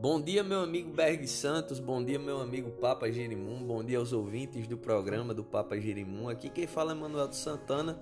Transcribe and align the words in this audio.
Bom 0.00 0.18
dia, 0.18 0.42
meu 0.42 0.62
amigo 0.62 0.90
Berg 0.90 1.28
Santos, 1.28 1.78
bom 1.78 2.02
dia, 2.02 2.18
meu 2.18 2.40
amigo 2.40 2.70
Papa 2.70 3.12
Jerimum, 3.12 3.62
bom 3.62 3.84
dia 3.84 3.98
aos 3.98 4.14
ouvintes 4.14 4.66
do 4.66 4.78
programa 4.78 5.34
do 5.34 5.44
Papa 5.44 5.78
Jerimum. 5.78 6.30
Aqui 6.30 6.48
quem 6.48 6.66
fala 6.66 6.92
é 6.92 6.94
Manuel 6.94 7.30
Santana 7.34 8.00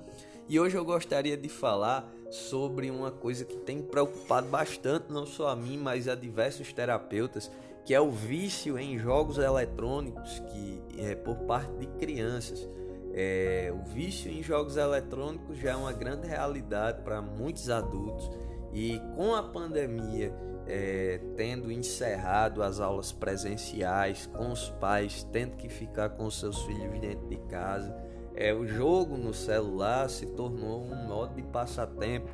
e 0.49 0.61
hoje 0.61 0.77
eu 0.77 0.85
gostaria 0.85 1.37
de 1.37 1.49
falar 1.49 2.09
sobre 2.31 2.89
uma 2.89 3.11
coisa 3.11 3.45
que 3.45 3.57
tem 3.57 3.83
preocupado 3.83 4.47
bastante, 4.47 5.13
não 5.13 5.27
só 5.27 5.49
a 5.49 5.57
mim, 5.57 5.77
mas 5.77 6.07
a 6.07 6.15
diversos 6.15 6.73
terapeutas, 6.73 7.51
que 7.85 7.93
é 7.93 8.01
o 8.01 8.13
vício 8.13 8.79
em 8.79 8.97
jogos 8.97 9.37
eletrônicos 9.37 10.39
que 10.53 10.81
é 10.99 11.17
por 11.17 11.35
parte 11.39 11.73
de 11.79 11.87
crianças. 11.99 12.69
É, 13.13 13.75
o 13.75 13.83
vício 13.93 14.31
em 14.31 14.41
jogos 14.41 14.77
eletrônicos 14.77 15.59
já 15.59 15.73
é 15.73 15.77
uma 15.77 15.93
grande 15.93 16.29
realidade 16.29 17.03
para 17.03 17.21
muitos 17.21 17.69
adultos 17.69 18.31
e 18.73 19.01
com 19.17 19.35
a 19.35 19.43
pandemia 19.43 20.33
é, 20.67 21.19
tendo 21.35 21.73
encerrado 21.73 22.63
as 22.63 22.79
aulas 22.79 23.11
presenciais, 23.11 24.27
com 24.27 24.53
os 24.53 24.69
pais 24.73 25.27
tendo 25.33 25.57
que 25.57 25.69
ficar 25.69 26.11
com 26.11 26.31
seus 26.31 26.63
filhos 26.63 27.01
dentro 27.01 27.27
de 27.27 27.37
casa, 27.49 27.95
é, 28.35 28.53
o 28.53 28.67
jogo 28.67 29.17
no 29.17 29.33
celular 29.33 30.09
se 30.09 30.27
tornou 30.27 30.83
um 30.83 31.09
modo 31.09 31.35
de 31.35 31.43
passatempo 31.43 32.31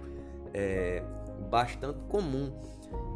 é, 0.52 1.02
bastante 1.48 1.98
comum. 2.08 2.52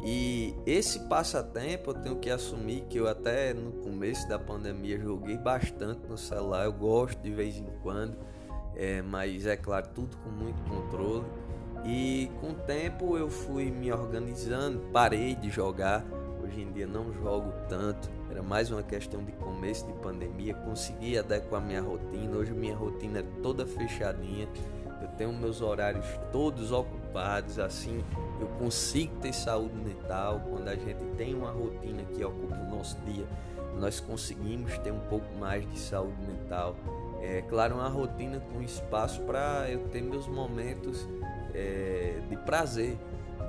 E 0.03 0.55
esse 0.65 1.01
passatempo 1.07 1.91
eu 1.91 1.93
tenho 1.95 2.15
que 2.15 2.29
assumir 2.29 2.81
que 2.89 2.97
eu 2.97 3.07
até 3.07 3.53
no 3.53 3.73
começo 3.73 4.27
da 4.27 4.39
pandemia 4.39 4.97
joguei 4.97 5.37
bastante 5.37 6.07
no 6.07 6.17
celular, 6.17 6.65
eu 6.65 6.73
gosto 6.73 7.21
de 7.21 7.31
vez 7.31 7.57
em 7.57 7.67
quando, 7.83 8.17
é, 8.75 9.01
mas 9.01 9.45
é 9.45 9.57
claro, 9.57 9.89
tudo 9.93 10.17
com 10.17 10.29
muito 10.29 10.61
controle. 10.63 11.25
E 11.85 12.29
com 12.39 12.51
o 12.51 12.53
tempo 12.53 13.17
eu 13.17 13.29
fui 13.29 13.71
me 13.71 13.91
organizando, 13.91 14.79
parei 14.91 15.35
de 15.35 15.49
jogar. 15.49 16.05
Hoje 16.43 16.61
em 16.61 16.71
dia 16.71 16.87
não 16.87 17.13
jogo 17.13 17.53
tanto, 17.67 18.09
era 18.29 18.41
mais 18.41 18.71
uma 18.71 18.81
questão 18.81 19.23
de 19.23 19.31
começo 19.33 19.85
de 19.87 19.93
pandemia. 19.93 20.53
Consegui 20.53 21.17
adequar 21.17 21.61
minha 21.61 21.81
rotina. 21.81 22.37
Hoje 22.37 22.53
minha 22.53 22.75
rotina 22.75 23.19
é 23.19 23.25
toda 23.41 23.65
fechadinha. 23.65 24.47
Eu 25.01 25.07
tenho 25.09 25.31
meus 25.31 25.61
horários 25.61 26.05
todos 26.31 26.71
ocupados, 26.71 27.57
assim 27.57 28.03
eu 28.39 28.47
consigo 28.57 29.15
ter 29.17 29.33
saúde 29.33 29.75
mental. 29.75 30.41
Quando 30.49 30.67
a 30.69 30.75
gente 30.75 31.03
tem 31.17 31.35
uma 31.35 31.51
rotina 31.51 32.03
que 32.03 32.23
ocupa 32.23 32.55
o 32.55 32.69
nosso 32.69 32.97
dia, 33.01 33.25
nós 33.77 33.99
conseguimos 33.99 34.77
ter 34.79 34.91
um 34.91 34.99
pouco 35.01 35.27
mais 35.37 35.69
de 35.69 35.77
saúde 35.77 36.17
mental. 36.21 36.75
É 37.21 37.41
claro, 37.41 37.75
uma 37.75 37.89
rotina 37.89 38.39
com 38.39 38.61
espaço 38.61 39.21
para 39.23 39.69
eu 39.69 39.87
ter 39.89 40.01
meus 40.01 40.27
momentos 40.27 41.07
é, 41.53 42.21
de 42.29 42.37
prazer. 42.37 42.97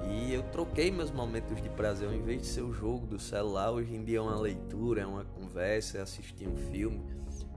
E 0.08 0.32
eu 0.32 0.42
troquei 0.44 0.90
meus 0.90 1.10
momentos 1.10 1.60
de 1.60 1.68
prazer, 1.68 2.08
ao 2.08 2.14
invés 2.14 2.42
de 2.42 2.46
ser 2.46 2.62
o 2.62 2.72
jogo 2.72 3.06
do 3.06 3.18
celular, 3.18 3.70
hoje 3.70 3.94
em 3.94 4.04
dia 4.04 4.18
é 4.18 4.20
uma 4.20 4.38
leitura, 4.38 5.02
é 5.02 5.06
uma 5.06 5.24
conversa, 5.24 5.98
é 5.98 6.00
assistir 6.00 6.48
um 6.48 6.56
filme, 6.56 7.00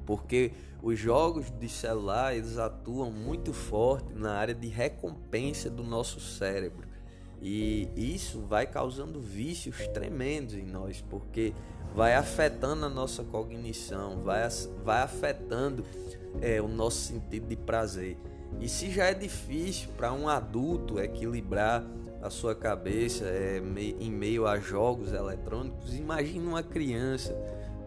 porque 0.05 0.51
os 0.81 0.99
jogos 0.99 1.49
de 1.49 1.69
celular 1.69 2.35
eles 2.35 2.57
atuam 2.57 3.09
muito 3.11 3.53
forte 3.53 4.13
na 4.13 4.33
área 4.33 4.53
de 4.53 4.67
recompensa 4.67 5.69
do 5.69 5.83
nosso 5.83 6.19
cérebro. 6.19 6.87
E 7.41 7.89
isso 7.97 8.41
vai 8.41 8.65
causando 8.65 9.19
vícios 9.19 9.87
tremendos 9.89 10.53
em 10.53 10.65
nós, 10.65 11.01
porque 11.09 11.53
vai 11.93 12.15
afetando 12.15 12.85
a 12.85 12.89
nossa 12.89 13.23
cognição, 13.23 14.21
vai, 14.23 14.47
vai 14.83 15.01
afetando 15.01 15.83
é, 16.41 16.61
o 16.61 16.67
nosso 16.67 17.07
sentido 17.07 17.47
de 17.47 17.55
prazer. 17.55 18.17
E 18.59 18.69
se 18.69 18.89
já 18.89 19.05
é 19.05 19.13
difícil 19.13 19.89
para 19.97 20.13
um 20.13 20.27
adulto 20.27 20.99
equilibrar 20.99 21.83
a 22.21 22.29
sua 22.29 22.55
cabeça 22.55 23.25
é, 23.25 23.61
em 23.99 24.11
meio 24.11 24.47
a 24.47 24.57
jogos 24.57 25.11
eletrônicos, 25.11 25.93
imagine 25.93 26.47
uma 26.47 26.63
criança 26.63 27.35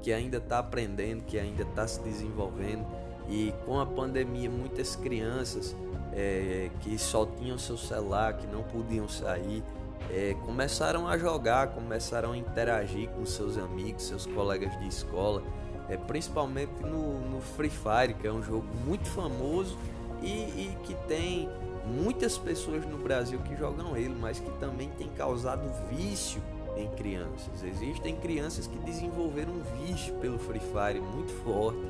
que 0.03 0.12
ainda 0.12 0.37
está 0.37 0.59
aprendendo, 0.59 1.25
que 1.25 1.39
ainda 1.39 1.62
está 1.62 1.87
se 1.87 2.00
desenvolvendo. 2.03 2.87
E 3.28 3.53
com 3.64 3.81
a 3.81 3.87
pandemia, 3.87 4.48
muitas 4.48 4.94
crianças 4.94 5.75
é, 6.12 6.71
que 6.81 6.97
só 6.99 7.26
tinham 7.26 7.59
seu 7.59 7.76
celular, 7.76 8.37
que 8.37 8.47
não 8.47 8.62
podiam 8.62 9.09
sair, 9.09 9.65
é, 10.10 10.34
começaram 10.44 11.09
a 11.09 11.19
jogar, 11.19 11.69
começaram 11.69 12.32
a 12.32 12.37
interagir 12.37 13.09
com 13.10 13.25
seus 13.26 13.59
amigos, 13.59 14.05
seus 14.05 14.26
colegas 14.26 14.78
de 14.78 14.87
escola, 14.87 15.43
é, 15.88 15.97
principalmente 15.97 16.82
no, 16.82 17.21
no 17.21 17.41
Free 17.41 17.71
Fire, 17.71 18.15
que 18.15 18.26
é 18.26 18.32
um 18.32 18.43
jogo 18.43 18.66
muito 18.84 19.09
famoso 19.09 19.76
e, 20.22 20.28
e 20.28 20.78
que 20.84 20.94
tem 21.06 21.49
muitas 21.87 22.37
pessoas 22.37 22.84
no 22.84 22.99
Brasil 22.99 23.38
que 23.41 23.56
jogam 23.56 23.97
ele, 23.97 24.15
mas 24.15 24.41
que 24.41 24.50
também 24.59 24.91
tem 24.99 25.09
causado 25.09 25.71
vício 25.88 26.43
em 26.77 26.88
crianças. 26.91 27.62
Existem 27.65 28.16
crianças 28.16 28.66
que 28.66 28.78
desenvolveram 28.78 29.53
um 29.53 29.87
vício 29.87 30.15
pelo 30.15 30.38
Free 30.38 30.60
Fire 30.60 31.00
muito 31.00 31.32
forte, 31.44 31.81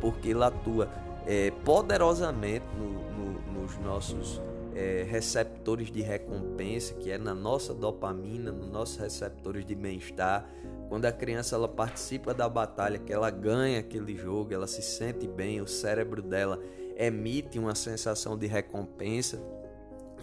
porque 0.00 0.28
ele 0.28 0.44
atua 0.44 0.88
é, 1.26 1.50
poderosamente 1.64 2.64
no, 2.76 2.88
no, 3.10 3.60
nos 3.60 3.78
nossos 3.78 4.40
é, 4.74 5.04
receptores 5.08 5.90
de 5.90 6.02
recompensa, 6.02 6.94
que 6.94 7.10
é 7.10 7.18
na 7.18 7.34
nossa 7.34 7.74
dopamina, 7.74 8.52
nos 8.52 8.70
nossos 8.70 8.96
receptores 8.96 9.66
de 9.66 9.74
bem-estar. 9.74 10.48
Quando 10.88 11.04
a 11.04 11.12
criança 11.12 11.56
ela 11.56 11.68
participa 11.68 12.32
da 12.32 12.48
batalha, 12.48 12.98
que 12.98 13.12
ela 13.12 13.28
ganha 13.30 13.80
aquele 13.80 14.16
jogo, 14.16 14.54
ela 14.54 14.66
se 14.66 14.80
sente 14.80 15.26
bem, 15.26 15.60
o 15.60 15.66
cérebro 15.66 16.22
dela 16.22 16.60
emite 16.98 17.58
uma 17.58 17.74
sensação 17.74 18.36
de 18.36 18.46
recompensa 18.46 19.40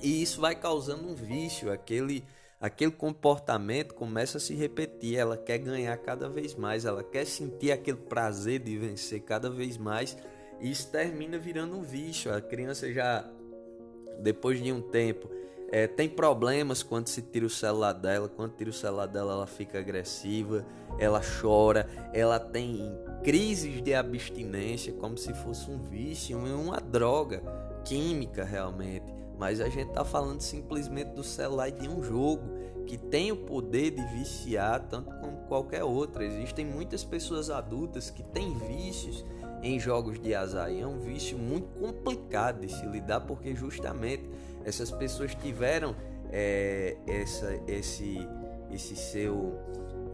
e 0.03 0.21
isso 0.21 0.41
vai 0.41 0.55
causando 0.55 1.07
um 1.07 1.15
vício, 1.15 1.71
aquele 1.71 2.23
aquele 2.59 2.91
comportamento 2.91 3.93
começa 3.93 4.37
a 4.37 4.41
se 4.41 4.53
repetir, 4.55 5.17
ela 5.17 5.37
quer 5.37 5.57
ganhar 5.59 5.95
cada 5.97 6.27
vez 6.27 6.55
mais, 6.55 6.83
ela 6.83 7.03
quer 7.03 7.25
sentir 7.25 7.71
aquele 7.71 7.97
prazer 7.97 8.59
de 8.59 8.77
vencer 8.77 9.21
cada 9.21 9.49
vez 9.49 9.77
mais 9.77 10.17
e 10.59 10.71
isso 10.71 10.89
termina 10.91 11.37
virando 11.37 11.75
um 11.75 11.81
vício. 11.81 12.33
A 12.33 12.41
criança 12.41 12.91
já 12.91 13.29
depois 14.19 14.61
de 14.61 14.71
um 14.71 14.81
tempo 14.81 15.29
é, 15.71 15.87
tem 15.87 16.07
problemas 16.07 16.83
quando 16.83 17.07
se 17.07 17.21
tira 17.21 17.45
o 17.45 17.49
celular 17.49 17.93
dela. 17.93 18.29
Quando 18.29 18.53
tira 18.53 18.69
o 18.69 18.73
celular 18.73 19.07
dela, 19.07 19.33
ela 19.33 19.47
fica 19.47 19.79
agressiva, 19.79 20.65
ela 20.99 21.21
chora, 21.41 21.87
ela 22.13 22.39
tem 22.39 22.91
crises 23.23 23.81
de 23.81 23.93
abstinência, 23.93 24.93
como 24.93 25.17
se 25.17 25.33
fosse 25.33 25.69
um 25.69 25.79
vício, 25.79 26.37
uma 26.37 26.79
droga 26.79 27.41
química 27.83 28.43
realmente. 28.43 29.13
Mas 29.37 29.59
a 29.59 29.67
gente 29.67 29.89
está 29.89 30.05
falando 30.05 30.41
simplesmente 30.41 31.11
do 31.11 31.23
celular 31.23 31.67
e 31.69 31.73
de 31.73 31.89
um 31.89 32.01
jogo 32.01 32.43
que 32.85 32.97
tem 32.97 33.31
o 33.31 33.37
poder 33.37 33.91
de 33.91 34.05
viciar 34.13 34.79
tanto 34.87 35.09
como 35.19 35.37
qualquer 35.47 35.83
outro. 35.83 36.23
Existem 36.23 36.65
muitas 36.65 37.03
pessoas 37.03 37.49
adultas 37.49 38.09
que 38.09 38.23
têm 38.23 38.57
vícios 38.59 39.25
em 39.61 39.79
jogos 39.79 40.19
de 40.19 40.33
azar 40.35 40.71
e 40.71 40.79
é 40.79 40.87
um 40.87 40.99
vício 40.99 41.37
muito 41.37 41.67
complicado 41.79 42.61
de 42.61 42.71
se 42.71 42.85
lidar 42.85 43.21
porque 43.21 43.55
justamente 43.55 44.23
essas 44.65 44.91
pessoas 44.91 45.35
tiveram 45.35 45.95
é, 46.31 46.97
essa, 47.07 47.57
esse, 47.67 48.27
esse 48.71 48.95
seu 48.95 49.57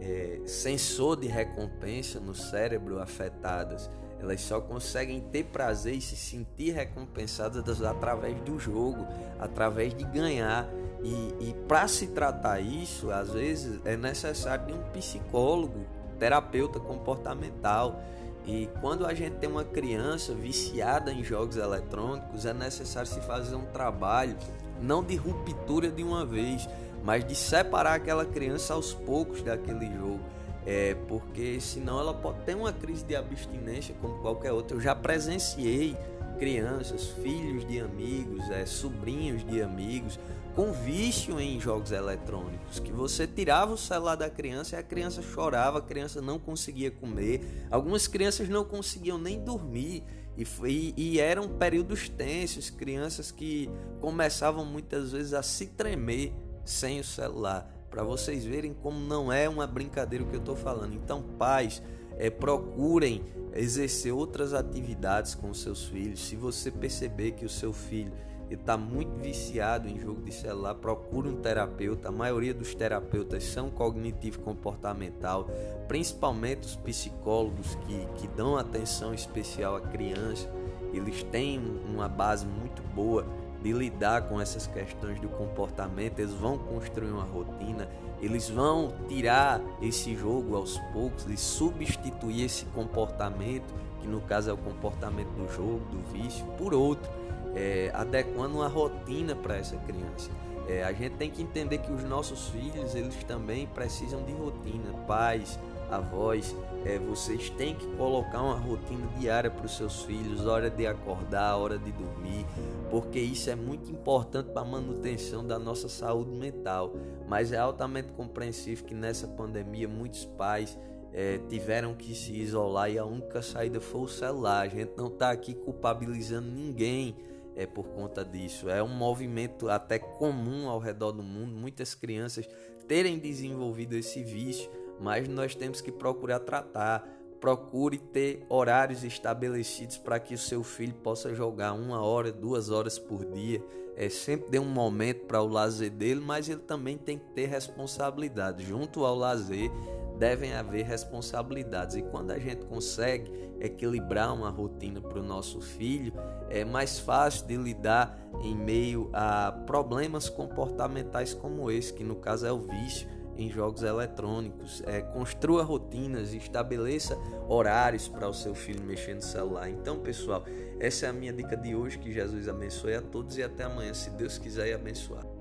é, 0.00 0.40
sensor 0.46 1.18
de 1.18 1.26
recompensa 1.26 2.20
no 2.20 2.34
cérebro 2.34 3.00
afetadas. 3.00 3.90
Elas 4.20 4.40
só 4.40 4.60
conseguem 4.60 5.20
ter 5.20 5.44
prazer 5.46 5.94
e 5.94 6.00
se 6.00 6.14
sentir 6.14 6.70
recompensadas 6.70 7.82
através 7.82 8.40
do 8.42 8.58
jogo, 8.58 9.04
através 9.40 9.92
de 9.94 10.04
ganhar. 10.04 10.68
E, 11.02 11.48
e 11.48 11.54
para 11.66 11.88
se 11.88 12.08
tratar 12.08 12.60
isso, 12.60 13.10
às 13.10 13.32
vezes 13.32 13.80
é 13.84 13.96
necessário 13.96 14.76
um 14.76 14.82
psicólogo, 14.92 15.84
terapeuta 16.20 16.78
comportamental. 16.78 18.00
E 18.46 18.68
quando 18.80 19.06
a 19.06 19.14
gente 19.14 19.36
tem 19.36 19.48
uma 19.48 19.64
criança 19.64 20.34
viciada 20.34 21.12
em 21.12 21.22
jogos 21.22 21.56
eletrônicos, 21.56 22.44
é 22.44 22.52
necessário 22.52 23.08
se 23.08 23.20
fazer 23.20 23.54
um 23.54 23.66
trabalho 23.66 24.36
não 24.80 25.02
de 25.02 25.14
ruptura 25.14 25.90
de 25.90 26.02
uma 26.02 26.26
vez, 26.26 26.68
mas 27.04 27.24
de 27.24 27.34
separar 27.34 27.94
aquela 27.94 28.24
criança 28.24 28.74
aos 28.74 28.92
poucos 28.92 29.42
daquele 29.42 29.86
jogo. 29.96 30.20
É, 30.64 30.96
porque 31.08 31.60
senão 31.60 31.98
ela 31.98 32.14
pode 32.14 32.40
ter 32.40 32.54
uma 32.54 32.72
crise 32.72 33.04
de 33.04 33.16
abstinência 33.16 33.94
como 34.00 34.18
qualquer 34.18 34.52
outra. 34.52 34.76
Eu 34.76 34.80
já 34.80 34.94
presenciei 34.94 35.96
crianças, 36.42 37.06
filhos 37.22 37.64
de 37.68 37.78
amigos, 37.78 38.50
é, 38.50 38.66
sobrinhos 38.66 39.46
de 39.46 39.62
amigos, 39.62 40.18
com 40.56 40.72
vício 40.72 41.38
em 41.38 41.60
jogos 41.60 41.92
eletrônicos, 41.92 42.80
que 42.80 42.90
você 42.90 43.28
tirava 43.28 43.72
o 43.72 43.78
celular 43.78 44.16
da 44.16 44.28
criança 44.28 44.74
e 44.74 44.78
a 44.80 44.82
criança 44.82 45.22
chorava, 45.22 45.78
a 45.78 45.82
criança 45.82 46.20
não 46.20 46.40
conseguia 46.40 46.90
comer, 46.90 47.68
algumas 47.70 48.08
crianças 48.08 48.48
não 48.48 48.64
conseguiam 48.64 49.18
nem 49.18 49.38
dormir. 49.38 50.02
E, 50.36 50.44
e, 50.66 50.94
e 50.96 51.20
eram 51.20 51.46
períodos 51.46 52.08
tensos, 52.08 52.70
crianças 52.70 53.30
que 53.30 53.70
começavam 54.00 54.64
muitas 54.64 55.12
vezes 55.12 55.34
a 55.34 55.44
se 55.44 55.66
tremer 55.66 56.34
sem 56.64 56.98
o 56.98 57.04
celular, 57.04 57.72
para 57.88 58.02
vocês 58.02 58.44
verem 58.44 58.74
como 58.74 58.98
não 58.98 59.32
é 59.32 59.48
uma 59.48 59.66
brincadeira 59.66 60.24
o 60.24 60.28
que 60.28 60.34
eu 60.34 60.40
estou 60.40 60.56
falando. 60.56 60.94
Então, 60.94 61.22
pais, 61.38 61.80
é, 62.18 62.30
procurem 62.30 63.22
exercer 63.54 64.12
outras 64.12 64.54
atividades 64.54 65.34
com 65.34 65.52
seus 65.52 65.84
filhos. 65.84 66.20
Se 66.20 66.36
você 66.36 66.70
perceber 66.70 67.32
que 67.32 67.44
o 67.44 67.48
seu 67.48 67.72
filho 67.72 68.12
está 68.50 68.76
muito 68.76 69.16
viciado 69.16 69.88
em 69.88 69.98
jogo 69.98 70.22
de 70.22 70.32
celular, 70.32 70.74
procura 70.74 71.28
um 71.28 71.36
terapeuta. 71.36 72.08
A 72.08 72.12
maioria 72.12 72.52
dos 72.52 72.74
terapeutas 72.74 73.44
são 73.44 73.70
cognitivo-comportamental, 73.70 75.48
principalmente 75.88 76.66
os 76.66 76.76
psicólogos 76.76 77.74
que, 77.86 78.06
que 78.16 78.28
dão 78.28 78.56
atenção 78.56 79.14
especial 79.14 79.76
à 79.76 79.80
criança. 79.80 80.50
Eles 80.92 81.22
têm 81.24 81.58
uma 81.88 82.08
base 82.08 82.46
muito 82.46 82.82
boa 82.94 83.26
de 83.62 83.72
lidar 83.72 84.22
com 84.22 84.40
essas 84.40 84.66
questões 84.66 85.20
do 85.20 85.28
comportamento, 85.28 86.18
eles 86.18 86.34
vão 86.34 86.58
construir 86.58 87.10
uma 87.10 87.24
rotina, 87.24 87.88
eles 88.20 88.48
vão 88.48 88.92
tirar 89.08 89.60
esse 89.80 90.14
jogo 90.16 90.56
aos 90.56 90.78
poucos 90.92 91.26
e 91.26 91.36
substituir 91.36 92.44
esse 92.44 92.64
comportamento, 92.66 93.72
que 94.00 94.08
no 94.08 94.20
caso 94.20 94.50
é 94.50 94.52
o 94.52 94.56
comportamento 94.56 95.30
do 95.30 95.52
jogo, 95.52 95.80
do 95.90 96.12
vício, 96.12 96.44
por 96.58 96.74
outro, 96.74 97.10
é, 97.54 97.90
adequando 97.94 98.56
uma 98.56 98.68
rotina 98.68 99.34
para 99.34 99.56
essa 99.56 99.76
criança. 99.76 100.30
É, 100.68 100.84
a 100.84 100.92
gente 100.92 101.16
tem 101.16 101.30
que 101.30 101.42
entender 101.42 101.78
que 101.78 101.92
os 101.92 102.04
nossos 102.04 102.48
filhos, 102.48 102.94
eles 102.94 103.14
também 103.24 103.66
precisam 103.66 104.22
de 104.24 104.32
rotina, 104.32 104.92
pais, 105.06 105.58
avós, 105.96 106.56
é, 106.84 106.98
vocês 106.98 107.50
têm 107.50 107.74
que 107.74 107.86
colocar 107.96 108.42
uma 108.42 108.56
rotina 108.56 109.06
diária 109.18 109.50
para 109.50 109.66
os 109.66 109.76
seus 109.76 110.02
filhos, 110.02 110.46
hora 110.46 110.70
de 110.70 110.86
acordar, 110.86 111.56
hora 111.56 111.78
de 111.78 111.92
dormir, 111.92 112.46
porque 112.90 113.18
isso 113.18 113.50
é 113.50 113.54
muito 113.54 113.90
importante 113.90 114.50
para 114.50 114.62
a 114.62 114.64
manutenção 114.64 115.46
da 115.46 115.58
nossa 115.58 115.88
saúde 115.88 116.30
mental. 116.30 116.92
Mas 117.28 117.52
é 117.52 117.58
altamente 117.58 118.12
compreensível 118.12 118.84
que 118.84 118.94
nessa 118.94 119.28
pandemia 119.28 119.88
muitos 119.88 120.24
pais 120.24 120.78
é, 121.12 121.38
tiveram 121.48 121.94
que 121.94 122.14
se 122.14 122.32
isolar 122.32 122.90
e 122.90 122.98
a 122.98 123.04
única 123.04 123.42
saída 123.42 123.80
foi 123.80 124.00
o 124.00 124.08
celular. 124.08 124.62
A 124.62 124.68
gente 124.68 124.92
não 124.96 125.08
está 125.08 125.30
aqui 125.30 125.54
culpabilizando 125.54 126.48
ninguém 126.50 127.14
é 127.54 127.66
por 127.66 127.84
conta 127.88 128.24
disso. 128.24 128.68
É 128.68 128.82
um 128.82 128.88
movimento 128.88 129.68
até 129.68 129.98
comum 129.98 130.68
ao 130.68 130.78
redor 130.78 131.12
do 131.12 131.22
mundo, 131.22 131.54
muitas 131.54 131.94
crianças 131.94 132.48
terem 132.88 133.18
desenvolvido 133.18 133.94
esse 133.94 134.22
vício 134.22 134.70
mas 135.00 135.28
nós 135.28 135.54
temos 135.54 135.80
que 135.80 135.92
procurar 135.92 136.40
tratar. 136.40 137.08
Procure 137.40 137.98
ter 137.98 138.46
horários 138.48 139.02
estabelecidos 139.02 139.98
para 139.98 140.20
que 140.20 140.34
o 140.34 140.38
seu 140.38 140.62
filho 140.62 140.94
possa 140.94 141.34
jogar 141.34 141.72
uma 141.72 142.00
hora, 142.00 142.30
duas 142.30 142.70
horas 142.70 142.98
por 142.98 143.24
dia. 143.24 143.60
É, 143.96 144.08
sempre 144.08 144.50
dê 144.50 144.58
um 144.58 144.64
momento 144.64 145.26
para 145.26 145.42
o 145.42 145.48
lazer 145.48 145.90
dele, 145.90 146.20
mas 146.20 146.48
ele 146.48 146.60
também 146.60 146.96
tem 146.96 147.18
que 147.18 147.26
ter 147.32 147.46
responsabilidade. 147.46 148.64
Junto 148.64 149.04
ao 149.04 149.16
lazer, 149.16 149.70
devem 150.18 150.54
haver 150.54 150.84
responsabilidades. 150.84 151.96
E 151.96 152.02
quando 152.02 152.30
a 152.30 152.38
gente 152.38 152.64
consegue 152.66 153.32
equilibrar 153.60 154.32
uma 154.32 154.50
rotina 154.50 155.00
para 155.00 155.18
o 155.18 155.22
nosso 155.22 155.60
filho, 155.60 156.12
é 156.48 156.64
mais 156.64 157.00
fácil 157.00 157.46
de 157.46 157.56
lidar 157.56 158.18
em 158.40 158.54
meio 158.54 159.10
a 159.12 159.50
problemas 159.66 160.28
comportamentais 160.28 161.34
como 161.34 161.70
esse, 161.70 161.92
que 161.92 162.04
no 162.04 162.16
caso 162.16 162.46
é 162.46 162.52
o 162.52 162.60
vício 162.60 163.08
em 163.36 163.50
jogos 163.50 163.82
eletrônicos. 163.82 164.82
É, 164.86 165.00
construa 165.00 165.62
rotinas, 165.62 166.32
estabeleça 166.34 167.16
horários 167.48 168.08
para 168.08 168.28
o 168.28 168.34
seu 168.34 168.54
filho 168.54 168.82
mexer 168.82 169.14
no 169.14 169.22
celular. 169.22 169.68
Então, 169.68 169.98
pessoal, 169.98 170.44
essa 170.78 171.06
é 171.06 171.08
a 171.08 171.12
minha 171.12 171.32
dica 171.32 171.56
de 171.56 171.74
hoje. 171.74 171.98
Que 171.98 172.12
Jesus 172.12 172.48
abençoe 172.48 172.94
a 172.94 173.02
todos 173.02 173.38
e 173.38 173.42
até 173.42 173.64
amanhã, 173.64 173.94
se 173.94 174.10
Deus 174.10 174.38
quiser 174.38 174.68
e 174.68 174.72
abençoar. 174.72 175.31